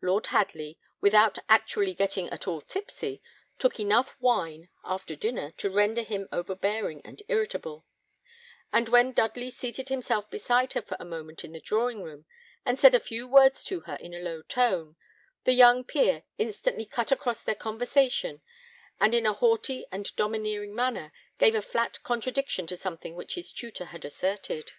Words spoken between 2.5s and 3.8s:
tipsy, took